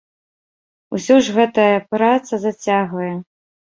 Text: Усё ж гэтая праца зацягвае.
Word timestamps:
Усё 0.95 1.15
ж 1.27 1.37
гэтая 1.37 1.69
праца 1.95 2.43
зацягвае. 2.51 3.13